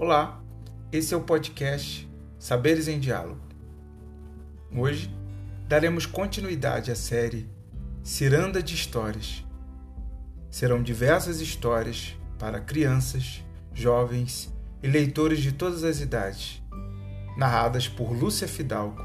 Olá, 0.00 0.40
esse 0.92 1.12
é 1.12 1.16
o 1.16 1.22
podcast 1.22 2.08
Saberes 2.38 2.86
em 2.86 3.00
Diálogo. 3.00 3.40
Hoje 4.72 5.12
daremos 5.66 6.06
continuidade 6.06 6.92
à 6.92 6.94
série 6.94 7.50
Ciranda 8.04 8.62
de 8.62 8.76
Histórias. 8.76 9.44
Serão 10.48 10.84
diversas 10.84 11.40
histórias 11.40 12.16
para 12.38 12.60
crianças, 12.60 13.44
jovens 13.74 14.54
e 14.84 14.86
leitores 14.86 15.40
de 15.40 15.50
todas 15.50 15.82
as 15.82 15.98
idades, 15.98 16.62
narradas 17.36 17.88
por 17.88 18.12
Lúcia 18.12 18.46
Fidalgo, 18.46 19.02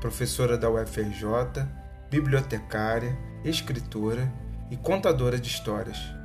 professora 0.00 0.56
da 0.56 0.70
UFRJ, 0.70 1.68
bibliotecária, 2.08 3.18
escritora 3.44 4.32
e 4.70 4.78
contadora 4.78 5.38
de 5.38 5.50
histórias 5.50 6.15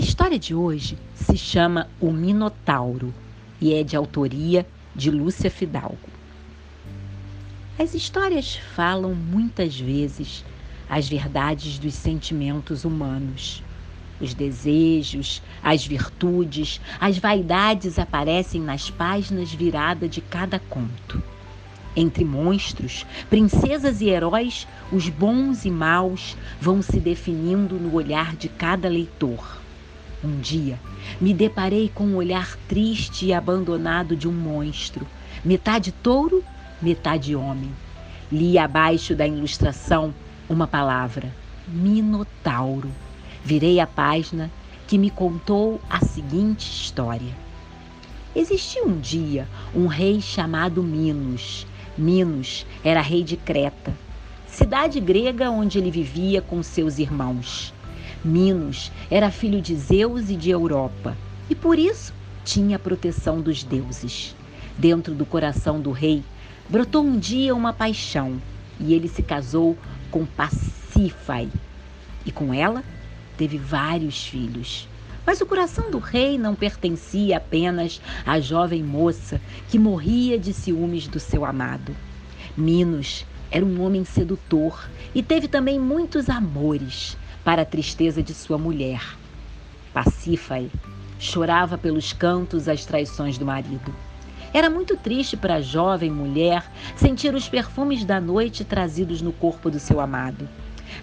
história 0.00 0.38
de 0.38 0.54
hoje 0.54 0.96
se 1.14 1.36
chama 1.36 1.86
O 2.00 2.10
Minotauro 2.10 3.14
e 3.60 3.74
é 3.74 3.82
de 3.82 3.94
autoria 3.94 4.66
de 4.96 5.10
Lúcia 5.10 5.50
Fidalgo. 5.50 6.08
As 7.78 7.92
histórias 7.92 8.56
falam 8.74 9.14
muitas 9.14 9.78
vezes 9.78 10.42
as 10.88 11.06
verdades 11.06 11.78
dos 11.78 11.92
sentimentos 11.92 12.86
humanos. 12.86 13.62
Os 14.18 14.32
desejos, 14.32 15.42
as 15.62 15.86
virtudes, 15.86 16.80
as 16.98 17.18
vaidades 17.18 17.98
aparecem 17.98 18.60
nas 18.60 18.90
páginas 18.90 19.52
viradas 19.52 20.10
de 20.10 20.22
cada 20.22 20.58
conto. 20.58 21.22
Entre 21.94 22.24
monstros, 22.24 23.04
princesas 23.28 24.00
e 24.00 24.08
heróis, 24.08 24.66
os 24.90 25.10
bons 25.10 25.66
e 25.66 25.70
maus 25.70 26.36
vão 26.58 26.80
se 26.80 26.98
definindo 26.98 27.74
no 27.74 27.94
olhar 27.94 28.34
de 28.34 28.48
cada 28.48 28.88
leitor. 28.88 29.59
Um 30.22 30.38
dia, 30.38 30.78
me 31.18 31.32
deparei 31.32 31.88
com 31.88 32.04
o 32.04 32.08
um 32.08 32.16
olhar 32.16 32.54
triste 32.68 33.26
e 33.26 33.32
abandonado 33.32 34.14
de 34.14 34.28
um 34.28 34.32
monstro, 34.32 35.06
metade 35.42 35.92
touro, 35.92 36.44
metade 36.80 37.34
homem. 37.34 37.70
Li 38.30 38.58
abaixo 38.58 39.14
da 39.14 39.26
ilustração 39.26 40.14
uma 40.48 40.66
palavra: 40.66 41.34
Minotauro. 41.66 42.90
Virei 43.42 43.80
a 43.80 43.86
página 43.86 44.50
que 44.86 44.98
me 44.98 45.08
contou 45.08 45.80
a 45.88 46.04
seguinte 46.04 46.68
história. 46.68 47.34
Existia 48.36 48.84
um 48.84 49.00
dia 49.00 49.48
um 49.74 49.86
rei 49.86 50.20
chamado 50.20 50.82
Minos. 50.82 51.66
Minos 51.96 52.66
era 52.84 53.00
rei 53.00 53.24
de 53.24 53.38
Creta, 53.38 53.96
cidade 54.46 55.00
grega 55.00 55.50
onde 55.50 55.78
ele 55.78 55.90
vivia 55.90 56.42
com 56.42 56.62
seus 56.62 56.98
irmãos. 56.98 57.72
Minos 58.22 58.92
era 59.10 59.30
filho 59.30 59.62
de 59.62 59.74
Zeus 59.74 60.28
e 60.28 60.36
de 60.36 60.50
Europa, 60.50 61.16
e 61.48 61.54
por 61.54 61.78
isso 61.78 62.12
tinha 62.44 62.76
a 62.76 62.78
proteção 62.78 63.40
dos 63.40 63.64
deuses. 63.64 64.36
Dentro 64.76 65.14
do 65.14 65.24
coração 65.24 65.80
do 65.80 65.90
rei 65.90 66.22
brotou 66.68 67.02
um 67.02 67.18
dia 67.18 67.54
uma 67.54 67.72
paixão, 67.72 68.40
e 68.78 68.92
ele 68.92 69.08
se 69.08 69.22
casou 69.22 69.74
com 70.10 70.26
Pacífae, 70.26 71.48
e 72.26 72.30
com 72.30 72.52
ela 72.52 72.84
teve 73.38 73.56
vários 73.56 74.26
filhos. 74.26 74.86
Mas 75.24 75.40
o 75.40 75.46
coração 75.46 75.90
do 75.90 75.98
rei 75.98 76.36
não 76.36 76.54
pertencia 76.54 77.38
apenas 77.38 78.02
à 78.26 78.38
jovem 78.38 78.82
moça 78.82 79.40
que 79.70 79.78
morria 79.78 80.38
de 80.38 80.52
ciúmes 80.52 81.08
do 81.08 81.18
seu 81.18 81.42
amado. 81.42 81.96
Minos 82.54 83.24
era 83.50 83.64
um 83.64 83.80
homem 83.82 84.04
sedutor 84.04 84.90
e 85.14 85.22
teve 85.22 85.48
também 85.48 85.78
muitos 85.78 86.28
amores 86.28 87.16
para 87.44 87.62
a 87.62 87.66
tristeza 87.66 88.22
de 88.22 88.34
sua 88.34 88.58
mulher. 88.58 89.16
Pacífae 89.92 90.70
chorava 91.18 91.76
pelos 91.76 92.12
cantos 92.12 92.68
as 92.68 92.84
traições 92.84 93.36
do 93.36 93.44
marido. 93.44 93.94
Era 94.52 94.68
muito 94.68 94.96
triste 94.96 95.36
para 95.36 95.56
a 95.56 95.60
jovem 95.60 96.10
mulher 96.10 96.64
sentir 96.96 97.34
os 97.34 97.48
perfumes 97.48 98.04
da 98.04 98.20
noite 98.20 98.64
trazidos 98.64 99.22
no 99.22 99.32
corpo 99.32 99.70
do 99.70 99.78
seu 99.78 100.00
amado. 100.00 100.48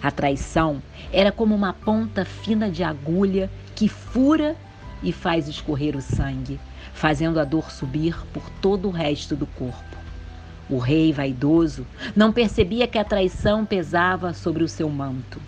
A 0.02 0.10
traição 0.10 0.82
era 1.12 1.32
como 1.32 1.54
uma 1.54 1.72
ponta 1.72 2.24
fina 2.24 2.70
de 2.70 2.84
agulha 2.84 3.50
que 3.74 3.88
fura 3.88 4.54
e 5.02 5.12
faz 5.12 5.48
escorrer 5.48 5.96
o 5.96 6.02
sangue, 6.02 6.60
fazendo 6.92 7.40
a 7.40 7.44
dor 7.44 7.70
subir 7.70 8.16
por 8.32 8.50
todo 8.60 8.88
o 8.88 8.92
resto 8.92 9.34
do 9.34 9.46
corpo. 9.46 9.96
O 10.68 10.78
rei 10.78 11.12
vaidoso 11.12 11.86
não 12.14 12.32
percebia 12.32 12.86
que 12.86 12.98
a 12.98 13.04
traição 13.04 13.64
pesava 13.64 14.34
sobre 14.34 14.62
o 14.62 14.68
seu 14.68 14.90
manto. 14.90 15.40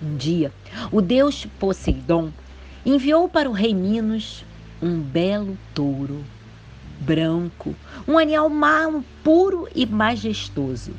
Um 0.00 0.16
dia, 0.16 0.52
o 0.92 1.00
deus 1.00 1.46
Poseidon 1.58 2.30
enviou 2.86 3.28
para 3.28 3.50
o 3.50 3.52
rei 3.52 3.74
Minos 3.74 4.44
um 4.80 5.00
belo 5.00 5.58
touro 5.74 6.24
branco, 7.00 7.74
um 8.06 8.16
animal 8.16 8.48
mau, 8.48 9.04
puro 9.22 9.68
e 9.74 9.84
majestoso. 9.86 10.92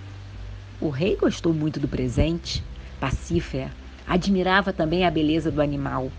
O 0.82 0.90
rei 0.90 1.16
gostou 1.16 1.54
muito 1.54 1.80
do 1.80 1.88
presente. 1.88 2.64
Pacífera 3.00 3.72
admirava 4.06 4.74
também 4.74 5.06
a 5.06 5.12
beleza 5.12 5.50
do 5.50 5.62
animal 5.62 6.12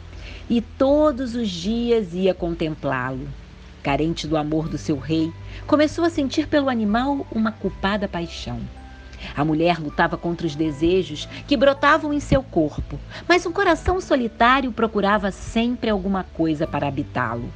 e 0.48 0.60
todos 0.60 1.34
os 1.34 1.50
dias 1.50 2.14
ia 2.14 2.32
contemplá-lo. 2.32 3.28
Carente 3.82 4.26
do 4.26 4.36
amor 4.36 4.68
do 4.68 4.78
seu 4.78 4.98
rei, 4.98 5.32
começou 5.66 6.04
a 6.04 6.10
sentir 6.10 6.46
pelo 6.46 6.68
animal 6.68 7.26
uma 7.30 7.52
culpada 7.52 8.08
paixão. 8.08 8.60
A 9.36 9.44
mulher 9.44 9.78
lutava 9.78 10.16
contra 10.16 10.46
os 10.46 10.54
desejos 10.54 11.26
que 11.46 11.56
brotavam 11.56 12.12
em 12.12 12.20
seu 12.20 12.42
corpo, 12.42 12.98
mas 13.28 13.46
um 13.46 13.52
coração 13.52 14.00
solitário 14.00 14.72
procurava 14.72 15.30
sempre 15.30 15.90
alguma 15.90 16.24
coisa 16.24 16.66
para 16.66 16.88
habitá-lo. 16.88 17.52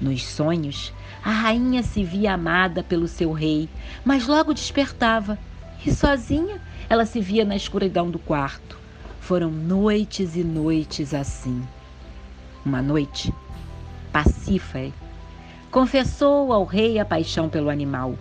Nos 0.00 0.26
sonhos, 0.26 0.92
a 1.24 1.30
rainha 1.30 1.82
se 1.82 2.04
via 2.04 2.34
amada 2.34 2.82
pelo 2.82 3.08
seu 3.08 3.32
rei, 3.32 3.68
mas 4.04 4.26
logo 4.26 4.52
despertava 4.52 5.38
e 5.84 5.92
sozinha 5.92 6.60
ela 6.88 7.06
se 7.06 7.20
via 7.20 7.44
na 7.44 7.56
escuridão 7.56 8.10
do 8.10 8.18
quarto. 8.18 8.78
Foram 9.20 9.50
noites 9.50 10.36
e 10.36 10.44
noites 10.44 11.14
assim. 11.14 11.62
Uma 12.64 12.82
noite, 12.82 13.32
Pacífae 14.12 14.92
confessou 15.70 16.52
ao 16.52 16.64
rei 16.64 16.98
a 16.98 17.04
paixão 17.04 17.48
pelo 17.48 17.68
animal. 17.68 18.16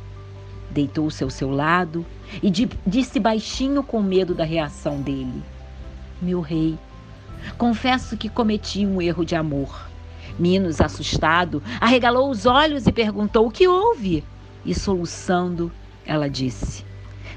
Deitou-se 0.76 1.24
ao 1.24 1.30
seu 1.30 1.50
lado 1.50 2.06
e 2.44 2.52
disse 2.86 3.18
baixinho 3.18 3.82
com 3.82 4.04
medo 4.04 4.36
da 4.36 4.44
reação 4.44 5.02
dele: 5.02 5.42
Meu 6.22 6.42
rei, 6.42 6.78
confesso 7.58 8.18
que 8.18 8.28
cometi 8.28 8.86
um 8.86 9.02
erro 9.02 9.24
de 9.24 9.38
amor. 9.38 9.90
Minos, 10.38 10.82
assustado, 10.82 11.64
arregalou 11.80 12.30
os 12.30 12.46
olhos 12.46 12.86
e 12.86 12.92
perguntou: 12.92 13.48
O 13.48 13.52
que 13.52 13.70
houve? 13.70 14.22
E 14.66 14.76
soluçando, 14.76 15.72
ela 16.06 16.30
disse: 16.30 16.84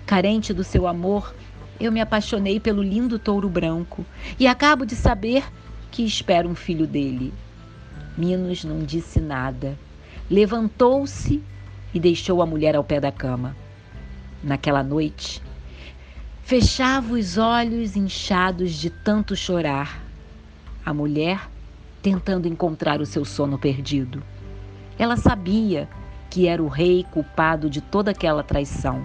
Carente 0.04 0.52
do 0.52 0.64
seu 0.64 0.88
amor, 0.88 1.32
eu 1.78 1.92
me 1.92 2.00
apaixonei 2.00 2.58
pelo 2.58 2.82
lindo 2.82 3.20
touro 3.20 3.48
branco 3.48 4.04
e 4.36 4.48
acabo 4.48 4.84
de 4.84 4.96
saber 4.96 5.44
que 5.92 6.04
espero 6.04 6.48
um 6.48 6.56
filho 6.56 6.88
dele. 6.88 7.32
Minos 8.16 8.64
não 8.64 8.80
disse 8.80 9.20
nada. 9.20 9.78
Levantou-se 10.28 11.40
e 11.92 12.00
deixou 12.00 12.42
a 12.42 12.46
mulher 12.46 12.76
ao 12.76 12.84
pé 12.84 13.00
da 13.00 13.10
cama 13.12 13.56
naquela 14.42 14.82
noite, 14.82 15.42
fechava 16.42 17.14
os 17.14 17.36
olhos 17.36 17.96
inchados 17.96 18.72
de 18.72 18.90
tanto 18.90 19.34
chorar. 19.34 20.02
A 20.84 20.94
mulher 20.94 21.48
tentando 22.00 22.48
encontrar 22.48 23.00
o 23.00 23.06
seu 23.06 23.24
sono 23.24 23.58
perdido. 23.58 24.22
Ela 24.98 25.16
sabia 25.16 25.88
que 26.30 26.46
era 26.46 26.62
o 26.62 26.68
rei 26.68 27.04
culpado 27.10 27.68
de 27.68 27.80
toda 27.80 28.10
aquela 28.10 28.42
traição. 28.42 29.04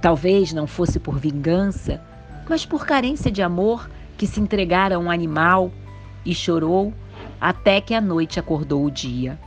Talvez 0.00 0.52
não 0.52 0.66
fosse 0.66 0.98
por 0.98 1.18
vingança, 1.18 2.00
mas 2.48 2.64
por 2.64 2.86
carência 2.86 3.30
de 3.30 3.42
amor 3.42 3.88
que 4.16 4.26
se 4.26 4.40
entregara 4.40 4.96
a 4.96 4.98
um 4.98 5.10
animal 5.10 5.72
e 6.24 6.34
chorou 6.34 6.92
até 7.40 7.80
que 7.80 7.94
a 7.94 8.00
noite 8.00 8.38
acordou 8.38 8.84
o 8.84 8.90
dia. 8.90 9.38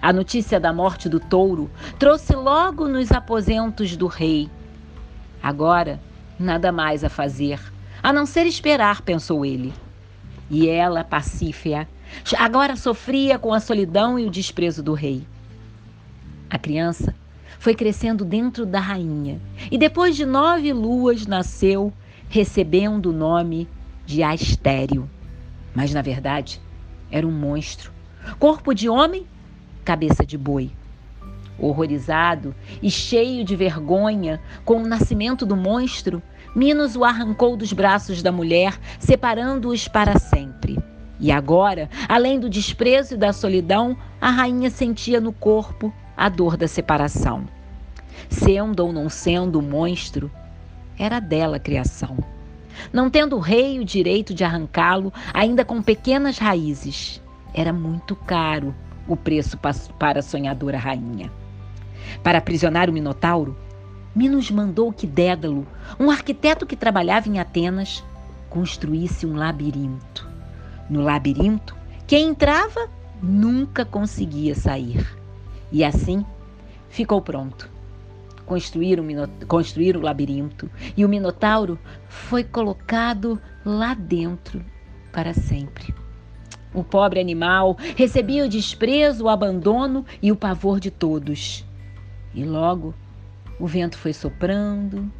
A 0.00 0.12
notícia 0.12 0.60
da 0.60 0.72
morte 0.72 1.08
do 1.08 1.18
touro 1.18 1.70
trouxe 1.98 2.34
logo 2.34 2.86
nos 2.88 3.10
aposentos 3.12 3.96
do 3.96 4.06
rei 4.06 4.50
Agora, 5.42 6.00
nada 6.38 6.72
mais 6.72 7.04
a 7.04 7.08
fazer, 7.08 7.60
a 8.02 8.12
não 8.12 8.26
ser 8.26 8.44
esperar, 8.46 9.02
pensou 9.02 9.46
ele. 9.46 9.72
E 10.50 10.68
ela, 10.68 11.04
Pacífia, 11.04 11.88
agora 12.36 12.74
sofria 12.74 13.38
com 13.38 13.52
a 13.52 13.60
solidão 13.60 14.18
e 14.18 14.26
o 14.26 14.30
desprezo 14.30 14.82
do 14.82 14.94
rei. 14.94 15.26
A 16.50 16.58
criança 16.58 17.14
foi 17.58 17.74
crescendo 17.74 18.24
dentro 18.24 18.66
da 18.66 18.80
rainha 18.80 19.40
e 19.70 19.78
depois 19.78 20.16
de 20.16 20.24
nove 20.24 20.72
luas 20.72 21.26
nasceu, 21.26 21.92
recebendo 22.28 23.10
o 23.10 23.12
nome 23.12 23.68
de 24.04 24.22
Astério. 24.22 25.08
Mas 25.74 25.92
na 25.94 26.02
verdade 26.02 26.60
era 27.10 27.26
um 27.26 27.32
monstro, 27.32 27.92
corpo 28.38 28.74
de 28.74 28.88
homem, 28.88 29.26
cabeça 29.88 30.26
de 30.26 30.36
boi. 30.36 30.70
Horrorizado 31.58 32.54
e 32.82 32.90
cheio 32.90 33.42
de 33.42 33.56
vergonha 33.56 34.38
com 34.62 34.82
o 34.82 34.86
nascimento 34.86 35.46
do 35.46 35.56
monstro, 35.56 36.22
Minos 36.54 36.94
o 36.94 37.04
arrancou 37.04 37.56
dos 37.56 37.72
braços 37.72 38.22
da 38.22 38.30
mulher, 38.30 38.78
separando-os 38.98 39.88
para 39.88 40.18
sempre. 40.18 40.78
E 41.18 41.32
agora, 41.32 41.88
além 42.06 42.38
do 42.38 42.50
desprezo 42.50 43.14
e 43.14 43.16
da 43.16 43.32
solidão, 43.32 43.96
a 44.20 44.30
rainha 44.30 44.68
sentia 44.68 45.22
no 45.22 45.32
corpo 45.32 45.90
a 46.14 46.28
dor 46.28 46.58
da 46.58 46.68
separação. 46.68 47.48
Sendo 48.28 48.80
ou 48.80 48.92
não 48.92 49.08
sendo 49.08 49.58
o 49.58 49.62
monstro, 49.62 50.30
era 50.98 51.18
dela 51.18 51.56
a 51.56 51.60
criação. 51.60 52.18
Não 52.92 53.08
tendo 53.08 53.36
o 53.36 53.40
rei 53.40 53.78
o 53.78 53.84
direito 53.86 54.34
de 54.34 54.44
arrancá-lo, 54.44 55.12
ainda 55.32 55.64
com 55.64 55.80
pequenas 55.80 56.36
raízes, 56.36 57.22
era 57.54 57.72
muito 57.72 58.14
caro 58.14 58.74
o 59.08 59.16
preço 59.16 59.58
para 59.98 60.20
a 60.20 60.22
sonhadora 60.22 60.78
rainha. 60.78 61.32
Para 62.22 62.38
aprisionar 62.38 62.88
o 62.88 62.92
Minotauro, 62.92 63.56
Minos 64.14 64.50
mandou 64.50 64.92
que 64.92 65.06
Dédalo, 65.06 65.66
um 65.98 66.10
arquiteto 66.10 66.66
que 66.66 66.76
trabalhava 66.76 67.28
em 67.28 67.38
Atenas, 67.38 68.04
construísse 68.50 69.26
um 69.26 69.36
labirinto. 69.36 70.28
No 70.88 71.02
labirinto, 71.02 71.76
quem 72.06 72.28
entrava 72.28 72.88
nunca 73.22 73.84
conseguia 73.84 74.54
sair. 74.54 75.06
E 75.70 75.84
assim 75.84 76.24
ficou 76.88 77.20
pronto. 77.20 77.70
Construir 78.46 78.98
o, 78.98 79.04
construir 79.46 79.96
o 79.96 80.00
labirinto 80.00 80.70
e 80.96 81.04
o 81.04 81.08
Minotauro 81.08 81.78
foi 82.08 82.42
colocado 82.42 83.40
lá 83.64 83.92
dentro 83.92 84.64
para 85.12 85.34
sempre. 85.34 85.94
O 86.78 86.84
pobre 86.84 87.18
animal 87.18 87.76
recebia 87.96 88.44
o 88.44 88.48
desprezo, 88.48 89.24
o 89.24 89.28
abandono 89.28 90.06
e 90.22 90.30
o 90.30 90.36
pavor 90.36 90.78
de 90.78 90.92
todos. 90.92 91.66
E 92.32 92.44
logo 92.44 92.94
o 93.58 93.66
vento 93.66 93.98
foi 93.98 94.12
soprando, 94.12 95.10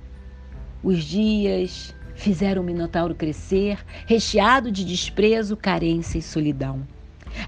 os 0.85 1.03
dias 1.03 1.93
fizeram 2.15 2.63
o 2.63 2.65
Minotauro 2.65 3.13
crescer, 3.13 3.85
recheado 4.07 4.71
de 4.71 4.85
desprezo, 4.85 5.57
carência 5.57 6.19
e 6.19 6.23
solidão. 6.23 6.87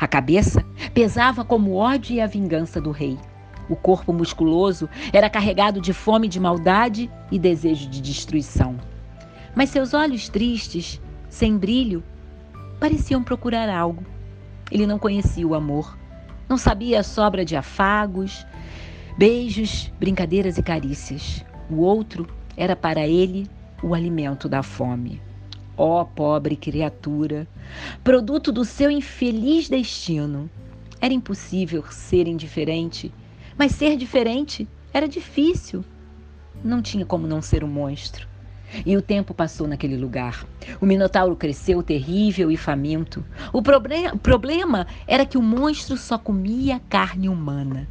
A 0.01 0.09
cabeça 0.09 0.65
pesava 0.93 1.45
como 1.45 1.71
o 1.71 1.77
ódio 1.77 2.17
e 2.17 2.21
a 2.21 2.27
vingança 2.27 2.81
do 2.81 2.91
rei. 2.91 3.17
O 3.69 3.77
corpo 3.77 4.13
musculoso 4.13 4.89
era 5.13 5.31
carregado 5.31 5.81
de 5.81 5.93
fome 5.93 6.27
de 6.27 6.41
maldade 6.41 7.09
e 7.31 7.39
desejo 7.39 7.89
de 7.89 8.01
destruição. 8.01 8.77
Mas 9.55 9.71
seus 9.71 9.95
olhos 9.95 10.29
tristes, 10.29 11.01
sem 11.29 11.57
brilho, 11.57 12.03
pareciam 12.81 13.23
procurar 13.23 13.69
algo. 13.69 14.03
Ele 14.71 14.87
não 14.87 14.99
conhecia 14.99 15.47
o 15.47 15.55
amor, 15.55 15.97
não 16.49 16.57
sabia 16.57 17.01
a 17.01 17.05
sobra 17.05 17.45
de 17.45 17.55
afagos, 17.55 18.45
Beijos, 19.21 19.93
brincadeiras 19.99 20.57
e 20.57 20.63
carícias. 20.63 21.45
O 21.69 21.83
outro 21.83 22.27
era 22.57 22.75
para 22.75 23.07
ele 23.07 23.47
o 23.83 23.95
alimento 23.95 24.49
da 24.49 24.63
fome. 24.63 25.21
Ó 25.77 26.01
oh, 26.01 26.07
pobre 26.07 26.57
criatura, 26.57 27.47
produto 28.03 28.51
do 28.51 28.65
seu 28.65 28.91
infeliz 28.91 29.69
destino. 29.69 30.49
Era 31.03 31.13
impossível 31.13 31.85
ser 31.91 32.27
indiferente, 32.27 33.13
mas 33.59 33.73
ser 33.73 33.95
diferente 33.97 34.67
era 34.91 35.07
difícil. 35.07 35.85
Não 36.65 36.81
tinha 36.81 37.05
como 37.05 37.27
não 37.27 37.43
ser 37.43 37.63
um 37.63 37.69
monstro. 37.69 38.27
E 38.87 38.97
o 38.97 39.03
tempo 39.03 39.35
passou 39.35 39.67
naquele 39.67 39.97
lugar. 39.97 40.47
O 40.81 40.87
Minotauro 40.87 41.37
cresceu 41.37 41.83
terrível 41.83 42.51
e 42.51 42.57
faminto. 42.57 43.25
O 43.53 43.63
problema 43.63 44.87
era 45.07 45.27
que 45.27 45.39
o 45.39 45.43
monstro 45.43 45.97
só 45.97 46.17
comia 46.17 46.81
carne 46.89 47.29
humana. 47.29 47.89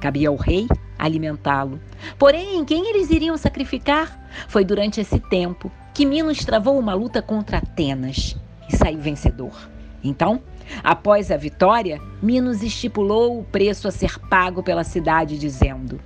Cabia 0.00 0.28
ao 0.28 0.36
rei 0.36 0.68
alimentá-lo. 0.98 1.80
Porém, 2.18 2.64
quem 2.64 2.88
eles 2.88 3.10
iriam 3.10 3.36
sacrificar? 3.36 4.20
Foi 4.48 4.64
durante 4.64 5.00
esse 5.00 5.18
tempo 5.18 5.70
que 5.92 6.06
Minos 6.06 6.44
travou 6.44 6.78
uma 6.78 6.94
luta 6.94 7.20
contra 7.20 7.58
Atenas 7.58 8.36
e 8.68 8.76
saiu 8.76 9.00
vencedor. 9.00 9.68
Então, 10.02 10.42
após 10.82 11.30
a 11.30 11.36
vitória, 11.36 12.00
Minos 12.22 12.62
estipulou 12.62 13.40
o 13.40 13.44
preço 13.44 13.88
a 13.88 13.90
ser 13.90 14.18
pago 14.18 14.62
pela 14.62 14.84
cidade, 14.84 15.38
dizendo: 15.38 16.00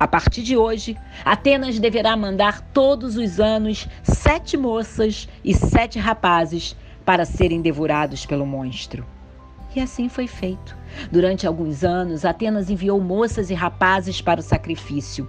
A 0.00 0.08
partir 0.08 0.40
de 0.40 0.56
hoje, 0.56 0.96
Atenas 1.26 1.78
deverá 1.78 2.16
mandar 2.16 2.62
todos 2.72 3.18
os 3.18 3.38
anos 3.38 3.86
sete 4.02 4.56
moças 4.56 5.28
e 5.44 5.52
sete 5.52 5.98
rapazes 5.98 6.74
para 7.04 7.26
serem 7.26 7.60
devorados 7.60 8.24
pelo 8.24 8.46
monstro. 8.46 9.04
E 9.76 9.78
assim 9.78 10.08
foi 10.08 10.26
feito. 10.26 10.74
Durante 11.12 11.46
alguns 11.46 11.84
anos, 11.84 12.24
Atenas 12.24 12.70
enviou 12.70 12.98
moças 12.98 13.50
e 13.50 13.54
rapazes 13.54 14.22
para 14.22 14.40
o 14.40 14.42
sacrifício. 14.42 15.28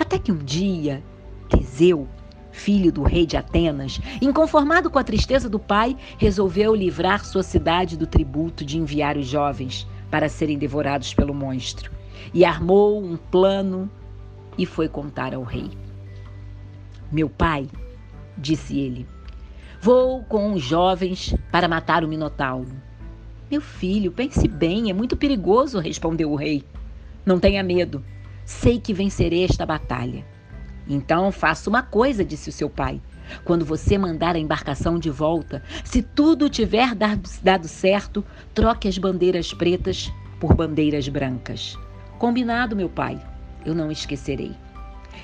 Até 0.00 0.18
que 0.18 0.32
um 0.32 0.38
dia, 0.38 1.04
Teseu, 1.50 2.08
filho 2.50 2.90
do 2.90 3.02
rei 3.02 3.26
de 3.26 3.36
Atenas, 3.36 4.00
inconformado 4.22 4.88
com 4.88 4.98
a 4.98 5.04
tristeza 5.04 5.46
do 5.46 5.58
pai, 5.58 5.94
resolveu 6.16 6.74
livrar 6.74 7.22
sua 7.22 7.42
cidade 7.42 7.98
do 7.98 8.06
tributo 8.06 8.64
de 8.64 8.78
enviar 8.78 9.18
os 9.18 9.26
jovens 9.26 9.86
para 10.10 10.26
serem 10.26 10.56
devorados 10.56 11.12
pelo 11.12 11.34
monstro. 11.34 11.92
E 12.32 12.46
armou 12.46 13.04
um 13.04 13.18
plano 13.18 13.90
e 14.56 14.64
foi 14.64 14.88
contar 14.88 15.34
ao 15.34 15.42
rei. 15.42 15.70
Meu 17.10 17.28
pai, 17.28 17.68
disse 18.36 18.78
ele, 18.78 19.06
vou 19.80 20.22
com 20.24 20.52
os 20.52 20.62
jovens 20.62 21.34
para 21.52 21.68
matar 21.68 22.04
o 22.04 22.08
Minotauro. 22.08 22.70
Meu 23.50 23.60
filho, 23.60 24.10
pense 24.10 24.48
bem, 24.48 24.90
é 24.90 24.92
muito 24.92 25.16
perigoso, 25.16 25.78
respondeu 25.78 26.32
o 26.32 26.36
rei. 26.36 26.64
Não 27.24 27.38
tenha 27.38 27.62
medo. 27.62 28.04
Sei 28.44 28.80
que 28.80 28.92
vencerei 28.92 29.44
esta 29.44 29.64
batalha. 29.64 30.24
Então 30.88 31.30
faça 31.30 31.70
uma 31.70 31.82
coisa, 31.82 32.24
disse 32.24 32.48
o 32.48 32.52
seu 32.52 32.68
pai. 32.68 33.00
Quando 33.44 33.64
você 33.64 33.98
mandar 33.98 34.36
a 34.36 34.38
embarcação 34.38 34.98
de 34.98 35.10
volta, 35.10 35.62
se 35.84 36.02
tudo 36.02 36.48
tiver 36.48 36.94
dado 36.94 37.68
certo, 37.68 38.24
troque 38.54 38.88
as 38.88 38.98
bandeiras 38.98 39.52
pretas 39.52 40.12
por 40.40 40.54
bandeiras 40.54 41.08
brancas. 41.08 41.76
Combinado, 42.18 42.76
meu 42.76 42.88
pai. 42.88 43.20
Eu 43.66 43.74
não 43.74 43.90
esquecerei. 43.90 44.52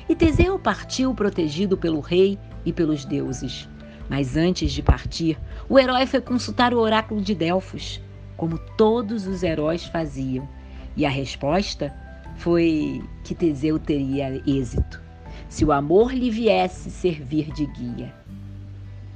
E 0.08 0.14
Teseu 0.14 0.58
partiu 0.58 1.14
protegido 1.14 1.78
pelo 1.78 2.00
rei 2.00 2.38
e 2.66 2.72
pelos 2.72 3.06
deuses. 3.06 3.68
Mas 4.10 4.36
antes 4.36 4.72
de 4.72 4.82
partir, 4.82 5.38
o 5.68 5.78
herói 5.78 6.04
foi 6.04 6.20
consultar 6.20 6.74
o 6.74 6.80
oráculo 6.80 7.22
de 7.22 7.34
Delfos 7.34 8.00
como 8.36 8.58
todos 8.76 9.24
os 9.28 9.44
heróis 9.44 9.84
faziam. 9.84 10.48
E 10.96 11.06
a 11.06 11.08
resposta 11.08 11.94
foi 12.34 13.00
que 13.22 13.36
Teseu 13.36 13.78
teria 13.78 14.42
êxito, 14.44 15.00
se 15.48 15.64
o 15.64 15.70
amor 15.70 16.12
lhe 16.12 16.28
viesse 16.28 16.90
servir 16.90 17.52
de 17.52 17.66
guia. 17.66 18.12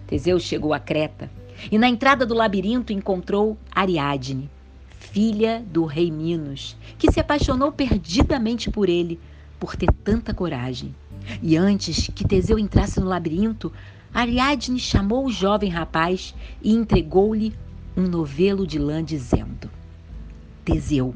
Teseu 0.07 0.39
chegou 0.39 0.73
a 0.73 0.79
Creta 0.79 1.29
e 1.73 1.77
na 1.77 1.89
entrada 1.89 2.25
do 2.25 2.35
labirinto 2.35 2.93
encontrou 2.93 3.59
Ariadne, 3.75 4.49
filha 5.07 5.65
do 5.71 5.85
rei 5.85 6.11
Minos, 6.11 6.77
que 6.99 7.11
se 7.11 7.21
apaixonou 7.21 7.71
perdidamente 7.73 8.71
por 8.71 8.89
ele 8.89 9.21
por 9.59 9.77
ter 9.77 9.91
tanta 10.05 10.35
coragem. 10.35 10.95
E 11.41 11.57
antes 11.57 12.11
que 12.15 12.27
Teseu 12.27 12.59
entrasse 12.59 13.01
no 13.01 13.07
labirinto, 13.07 13.73
Ariadne 14.13 14.79
chamou 14.79 15.27
o 15.27 15.33
jovem 15.33 15.71
rapaz 15.71 16.35
e 16.61 16.75
entregou-lhe 16.75 17.55
um 17.97 18.03
novelo 18.03 18.67
de 18.67 18.79
lã 18.79 19.03
dizendo: 19.03 19.71
Teseu, 20.65 21.15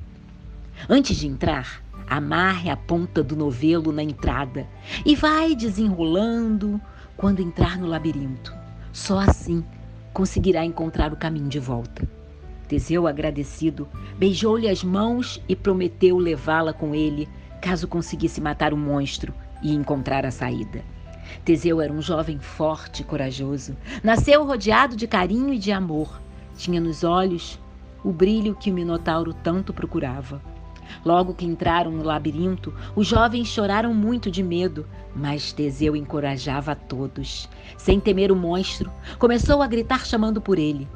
antes 0.88 1.16
de 1.16 1.26
entrar, 1.26 1.82
amarre 2.08 2.70
a 2.70 2.76
ponta 2.76 3.22
do 3.22 3.36
novelo 3.36 3.92
na 3.92 4.02
entrada 4.02 4.66
e 5.04 5.14
vai 5.14 5.54
desenrolando 5.54 6.80
quando 7.16 7.42
entrar 7.42 7.76
no 7.76 7.86
labirinto. 7.86 8.54
Só 8.92 9.18
assim 9.18 9.64
conseguirá 10.12 10.64
encontrar 10.64 11.12
o 11.12 11.16
caminho 11.16 11.48
de 11.48 11.58
volta. 11.58 12.19
Teseu, 12.70 13.08
agradecido, 13.08 13.88
beijou-lhe 14.16 14.68
as 14.68 14.84
mãos 14.84 15.42
e 15.48 15.56
prometeu 15.56 16.16
levá-la 16.16 16.72
com 16.72 16.94
ele 16.94 17.28
caso 17.60 17.88
conseguisse 17.88 18.40
matar 18.40 18.72
o 18.72 18.76
monstro 18.76 19.34
e 19.60 19.74
encontrar 19.74 20.24
a 20.24 20.30
saída. 20.30 20.84
Teseu 21.44 21.80
era 21.80 21.92
um 21.92 22.00
jovem 22.00 22.38
forte 22.38 23.02
e 23.02 23.04
corajoso. 23.04 23.76
Nasceu 24.04 24.46
rodeado 24.46 24.94
de 24.94 25.08
carinho 25.08 25.52
e 25.52 25.58
de 25.58 25.72
amor. 25.72 26.22
Tinha 26.56 26.80
nos 26.80 27.02
olhos 27.02 27.58
o 28.04 28.12
brilho 28.12 28.54
que 28.54 28.70
o 28.70 28.74
Minotauro 28.74 29.34
tanto 29.34 29.74
procurava. 29.74 30.40
Logo 31.04 31.34
que 31.34 31.44
entraram 31.44 31.90
no 31.90 32.04
labirinto, 32.04 32.72
os 32.94 33.04
jovens 33.04 33.48
choraram 33.48 33.92
muito 33.92 34.30
de 34.30 34.44
medo, 34.44 34.86
mas 35.12 35.52
Teseu 35.52 35.96
encorajava 35.96 36.70
a 36.70 36.76
todos. 36.76 37.48
Sem 37.76 37.98
temer 37.98 38.30
o 38.30 38.36
monstro, 38.36 38.92
começou 39.18 39.60
a 39.60 39.66
gritar 39.66 40.06
chamando 40.06 40.40
por 40.40 40.56
ele 40.56 40.86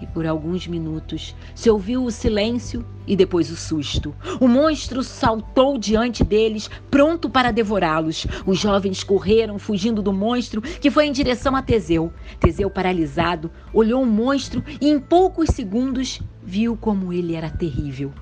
e 0.00 0.06
por 0.06 0.26
alguns 0.26 0.66
minutos 0.66 1.34
se 1.54 1.68
ouviu 1.70 2.04
o 2.04 2.10
silêncio 2.10 2.84
e 3.06 3.16
depois 3.16 3.50
o 3.50 3.56
susto. 3.56 4.14
O 4.40 4.46
monstro 4.46 5.02
saltou 5.02 5.78
diante 5.78 6.22
deles, 6.22 6.70
pronto 6.90 7.28
para 7.28 7.50
devorá-los. 7.50 8.26
Os 8.46 8.58
jovens 8.58 9.02
correram, 9.02 9.58
fugindo 9.58 10.02
do 10.02 10.12
monstro, 10.12 10.60
que 10.60 10.90
foi 10.90 11.06
em 11.06 11.12
direção 11.12 11.56
a 11.56 11.62
Teseu. 11.62 12.12
Teseu, 12.38 12.70
paralisado, 12.70 13.50
olhou 13.72 14.02
o 14.02 14.06
monstro 14.06 14.62
e 14.80 14.88
em 14.88 14.98
poucos 15.00 15.50
segundos 15.50 16.20
viu 16.42 16.76
como 16.76 17.12
ele 17.12 17.34
era 17.34 17.50
terrível. 17.50 18.12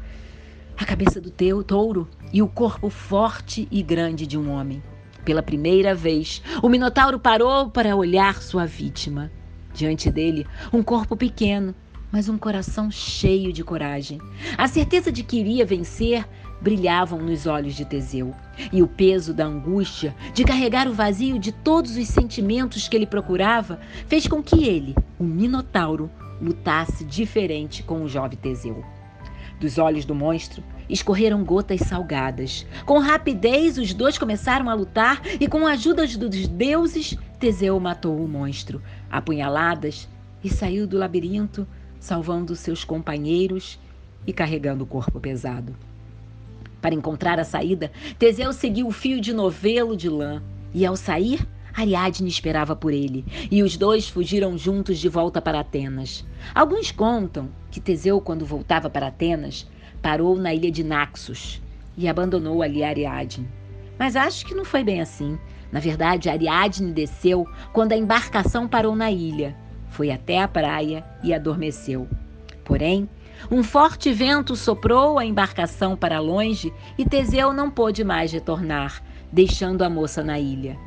a 0.79 0.85
cabeça 0.85 1.21
do 1.21 1.31
teu 1.31 1.65
touro 1.65 2.07
e 2.33 2.43
o 2.43 2.49
corpo 2.49 2.91
forte 2.91 3.67
e 3.71 3.83
grande 3.83 4.27
de 4.27 4.37
um 4.37 4.51
homem. 4.51 4.83
Pela 5.25 5.43
primeira 5.43 5.95
vez, 5.95 6.43
o 6.63 6.69
Minotauro 6.69 7.19
parou 7.19 7.71
para 7.71 7.97
olhar 7.97 8.43
sua 8.43 8.67
vítima. 8.67 9.31
Diante 9.77 10.11
dele, 10.11 10.47
um 10.73 10.83
corpo 10.83 11.15
pequeno, 11.15 11.75
mas 12.11 12.31
um 12.31 12.39
coração 12.39 12.91
cheio 12.91 13.53
de 13.53 13.63
coragem. 13.63 14.19
A 14.57 14.67
certeza 14.67 15.13
de 15.13 15.23
que 15.23 15.39
iria 15.39 15.67
vencer 15.67 16.27
brilhavam 16.63 17.21
nos 17.21 17.47
olhos 17.47 17.75
de 17.75 17.85
Teseu, 17.85 18.35
e 18.73 18.83
o 18.83 18.89
peso 18.89 19.35
da 19.35 19.45
angústia 19.45 20.17
de 20.33 20.45
carregar 20.45 20.89
o 20.89 20.95
vazio 20.95 21.39
de 21.39 21.53
todos 21.53 21.95
os 21.95 22.09
sentimentos 22.09 22.89
que 22.89 22.97
ele 22.97 23.07
procurava 23.07 23.79
fez 24.09 24.27
com 24.27 24.43
que 24.43 24.65
ele, 24.65 24.95
o 25.19 25.25
Minotauro, 25.25 26.11
lutasse 26.41 27.05
diferente 27.05 27.83
com 27.83 28.03
o 28.03 28.09
jovem 28.09 28.39
Teseu. 28.39 28.83
Dos 29.59 29.79
olhos 29.79 30.05
do 30.05 30.15
monstro 30.15 30.63
escorreram 30.89 31.43
gotas 31.43 31.81
salgadas. 31.81 32.67
Com 32.85 32.99
rapidez, 32.99 33.79
os 33.79 33.95
dois 33.95 34.19
começaram 34.19 34.69
a 34.69 34.75
lutar 34.75 35.21
e, 35.41 35.49
com 35.49 35.67
a 35.67 35.73
ajuda 35.73 36.07
dos 36.07 36.47
deuses, 36.47 37.17
Teseu 37.41 37.79
matou 37.81 38.17
o 38.17 38.29
monstro, 38.29 38.83
apunhaladas, 39.11 40.09
e 40.45 40.49
saiu 40.49 40.87
do 40.87 40.99
labirinto, 40.99 41.67
salvando 41.99 42.55
seus 42.55 42.85
companheiros 42.85 43.79
e 44.27 44.33
carregando 44.33 44.85
o 44.85 44.87
corpo 44.87 45.19
pesado. 45.19 45.75
Para 46.81 46.95
encontrar 46.95 47.41
a 47.41 47.45
saída, 47.45 47.91
Teseu 48.19 48.53
seguiu 48.53 48.87
o 48.87 48.93
fio 48.93 49.21
de 49.21 49.33
novelo 49.33 49.97
de 49.97 50.09
lã 50.09 50.43
e, 50.73 50.87
ao 50.87 50.95
sair, 50.95 51.47
Ariadne 51.77 52.27
esperava 52.27 52.75
por 52.75 52.91
ele, 52.91 53.23
e 53.51 53.63
os 53.63 53.77
dois 53.77 54.09
fugiram 54.09 54.57
juntos 54.57 54.99
de 54.99 55.11
volta 55.11 55.43
para 55.43 55.61
Atenas. 55.61 56.25
Alguns 56.55 56.91
contam 56.91 57.51
que 57.71 57.81
Teseu, 57.81 58.19
quando 58.19 58.47
voltava 58.47 58.89
para 58.89 59.09
Atenas, 59.09 59.69
parou 60.01 60.37
na 60.37 60.55
ilha 60.55 60.71
de 60.71 60.83
Naxos 60.83 61.61
e 61.95 62.09
abandonou 62.09 62.63
ali 62.63 62.83
Ariadne. 62.83 63.47
Mas 63.99 64.17
acho 64.17 64.47
que 64.47 64.55
não 64.55 64.65
foi 64.65 64.83
bem 64.83 65.03
assim. 65.03 65.39
Na 65.71 65.79
verdade, 65.79 66.31
Ariadne 66.31 66.93
desceu 66.93 67.47
quando 67.75 67.93
a 67.93 67.97
embarcação 67.97 68.67
parou 68.67 68.97
na 68.97 69.11
ilha. 69.11 69.55
Foi 69.91 70.11
até 70.11 70.41
a 70.41 70.49
praia 70.49 71.05
e 71.23 71.35
adormeceu. 71.35 72.09
Porém, 72.65 73.07
um 73.51 73.63
forte 73.63 74.11
vento 74.15 74.57
soprou 74.57 75.19
a 75.19 75.27
embarcação 75.27 75.95
para 75.95 76.21
longe 76.21 76.73
e 76.97 77.05
Teseu 77.05 77.53
não 77.53 77.71
pôde 77.71 78.03
mais 78.03 78.33
retornar, 78.33 79.03
deixando 79.31 79.83
a 79.83 79.91
moça 79.91 80.25
na 80.25 80.41
ilha. 80.41 80.79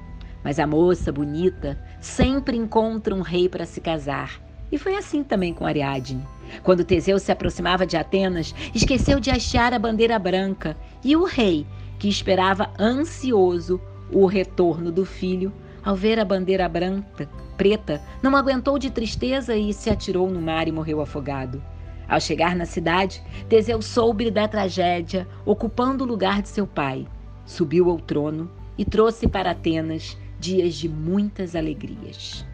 Mas 0.43 0.59
a 0.59 0.65
moça 0.67 1.11
bonita 1.11 1.77
sempre 1.99 2.55
encontra 2.57 3.13
um 3.13 3.21
rei 3.21 3.49
para 3.49 3.65
se 3.65 3.81
casar. 3.81 4.41
E 4.71 4.77
foi 4.77 4.95
assim 4.95 5.23
também 5.23 5.53
com 5.53 5.65
Ariadne. 5.65 6.25
Quando 6.63 6.83
Teseu 6.83 7.19
se 7.19 7.31
aproximava 7.31 7.85
de 7.85 7.97
Atenas, 7.97 8.53
esqueceu 8.73 9.19
de 9.19 9.31
hastear 9.31 9.73
a 9.73 9.79
bandeira 9.79 10.17
branca, 10.19 10.77
e 11.03 11.15
o 11.15 11.23
rei, 11.23 11.65
que 11.97 12.07
esperava 12.07 12.69
ansioso 12.79 13.81
o 14.11 14.25
retorno 14.25 14.91
do 14.91 15.05
filho, 15.05 15.51
ao 15.83 15.95
ver 15.95 16.19
a 16.19 16.25
bandeira 16.25 16.67
branca, 16.67 17.29
preta, 17.57 18.01
não 18.21 18.35
aguentou 18.35 18.77
de 18.77 18.89
tristeza 18.89 19.55
e 19.55 19.73
se 19.73 19.89
atirou 19.89 20.29
no 20.29 20.41
mar 20.41 20.67
e 20.67 20.71
morreu 20.71 21.01
afogado. 21.01 21.61
Ao 22.07 22.19
chegar 22.19 22.55
na 22.55 22.65
cidade, 22.65 23.21
Teseu 23.47 23.81
soube 23.81 24.31
da 24.31 24.47
tragédia, 24.47 25.27
ocupando 25.45 26.03
o 26.03 26.07
lugar 26.07 26.41
de 26.41 26.49
seu 26.49 26.65
pai. 26.65 27.07
Subiu 27.45 27.89
ao 27.89 27.99
trono 27.99 28.49
e 28.77 28.85
trouxe 28.85 29.27
para 29.27 29.51
Atenas 29.51 30.17
dias 30.39 30.81
de 30.81 30.89
muitas 30.89 31.55
alegrias. 31.55 32.45